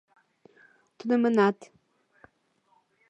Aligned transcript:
Тунемынат. 0.97 1.57